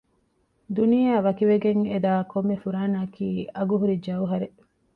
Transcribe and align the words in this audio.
ދުނިޔެއާ 0.75 1.17
ވަކިވެގެން 1.25 1.83
އެ 1.91 1.97
ދާ 2.05 2.13
ކޮންމެ 2.31 2.55
ފުރާނައަކީ 2.63 3.27
އަގު 3.57 3.75
ހުރި 3.81 3.95
ޖައުހަރެއް 4.05 4.59